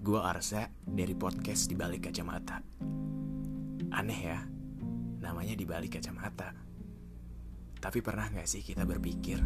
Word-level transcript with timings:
Gue 0.00 0.16
Arsa 0.16 0.64
dari 0.80 1.12
podcast 1.12 1.68
Di 1.68 1.76
Balik 1.76 2.08
Kacamata. 2.08 2.56
Aneh 3.92 4.20
ya, 4.24 4.40
namanya 5.20 5.52
Di 5.52 5.68
Balik 5.68 6.00
Kacamata. 6.00 6.56
Tapi 7.76 8.00
pernah 8.00 8.32
gak 8.32 8.48
sih 8.48 8.64
kita 8.64 8.88
berpikir 8.88 9.44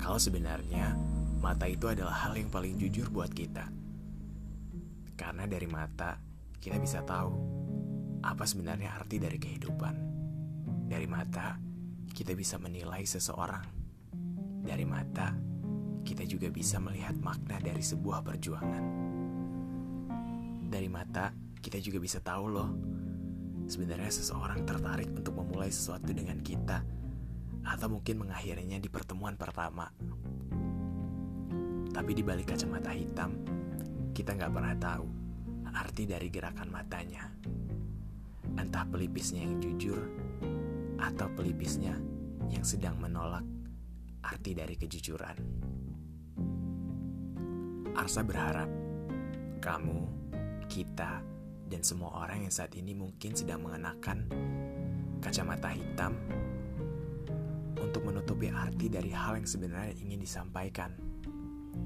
kalau 0.00 0.16
sebenarnya 0.16 0.96
mata 1.44 1.68
itu 1.68 1.84
adalah 1.84 2.16
hal 2.24 2.32
yang 2.32 2.48
paling 2.48 2.80
jujur 2.80 3.12
buat 3.12 3.28
kita? 3.28 3.68
Karena 5.20 5.44
dari 5.44 5.68
mata 5.68 6.16
kita 6.56 6.80
bisa 6.80 7.04
tahu 7.04 7.32
apa 8.24 8.48
sebenarnya 8.48 8.96
arti 8.96 9.20
dari 9.20 9.36
kehidupan. 9.36 9.94
Dari 10.88 11.04
mata 11.04 11.60
kita 12.08 12.32
bisa 12.32 12.56
menilai 12.56 13.04
seseorang. 13.04 13.68
Dari 14.64 14.88
mata 14.88 15.36
kita 16.08 16.24
juga 16.24 16.48
bisa 16.48 16.80
melihat 16.80 17.20
makna 17.20 17.60
dari 17.60 17.84
sebuah 17.84 18.24
perjuangan. 18.24 19.19
Mata 20.90 21.30
kita 21.62 21.78
juga 21.78 22.02
bisa 22.02 22.18
tahu 22.18 22.44
loh 22.50 22.70
sebenarnya 23.70 24.10
seseorang 24.10 24.66
tertarik 24.66 25.06
untuk 25.14 25.38
memulai 25.38 25.70
sesuatu 25.70 26.10
dengan 26.10 26.42
kita 26.42 26.82
atau 27.62 27.86
mungkin 27.86 28.26
mengakhirinya 28.26 28.82
di 28.82 28.90
pertemuan 28.90 29.38
pertama. 29.38 29.86
Tapi 31.90 32.10
di 32.10 32.22
balik 32.26 32.50
kacamata 32.50 32.90
hitam, 32.90 33.30
kita 34.10 34.34
nggak 34.34 34.50
pernah 34.50 34.74
tahu 34.74 35.06
arti 35.70 36.02
dari 36.10 36.26
gerakan 36.26 36.68
matanya. 36.74 37.30
Entah 38.58 38.82
pelipisnya 38.90 39.46
yang 39.46 39.62
jujur 39.62 40.02
atau 40.98 41.30
pelipisnya 41.30 41.94
yang 42.50 42.66
sedang 42.66 42.98
menolak 42.98 43.46
arti 44.26 44.52
dari 44.58 44.74
kejujuran. 44.74 45.36
Arsa 47.94 48.26
berharap 48.26 48.70
kamu, 49.62 50.19
kita, 50.70 51.18
dan 51.66 51.82
semua 51.82 52.22
orang 52.22 52.46
yang 52.46 52.54
saat 52.54 52.70
ini 52.78 52.94
mungkin 52.94 53.34
sedang 53.34 53.66
mengenakan 53.66 54.30
kacamata 55.18 55.74
hitam 55.74 56.14
untuk 57.82 58.06
menutupi 58.06 58.54
arti 58.54 58.86
dari 58.86 59.10
hal 59.10 59.34
yang 59.42 59.50
sebenarnya 59.50 59.98
ingin 59.98 60.22
disampaikan. 60.22 60.94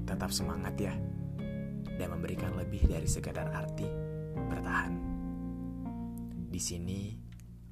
Tetap 0.05 0.29
semangat 0.29 0.77
ya, 0.77 0.93
dan 1.97 2.07
memberikan 2.13 2.53
lebih 2.53 2.85
dari 2.85 3.09
sekadar 3.09 3.49
arti 3.49 3.89
bertahan. 4.35 4.93
Di 6.45 6.61
sini, 6.61 7.25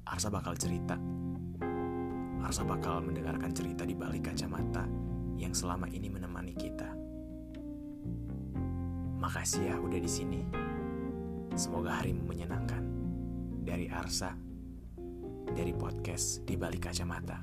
Arsa 0.04 0.28
bakal 0.28 0.58
cerita. 0.58 0.98
Arsa 2.44 2.60
bakal 2.66 3.00
mendengarkan 3.00 3.54
cerita 3.56 3.88
di 3.88 3.96
balik 3.96 4.28
kacamata 4.28 4.84
yang 5.40 5.56
selama 5.56 5.88
ini 5.88 6.12
menemani 6.12 6.52
kita. 6.52 6.92
Makasih 9.16 9.72
ya 9.72 9.76
udah 9.80 9.96
di 9.96 10.10
sini. 10.10 10.73
Semoga 11.54 12.02
harimu 12.02 12.26
menyenangkan. 12.26 12.82
Dari 13.64 13.86
Arsa, 13.88 14.34
dari 15.54 15.72
podcast 15.72 16.42
di 16.42 16.58
balik 16.58 16.90
kacamata. 16.90 17.40